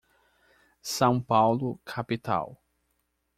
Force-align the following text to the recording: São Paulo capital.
São 0.81 1.21
Paulo 1.21 1.79
capital. 1.85 2.59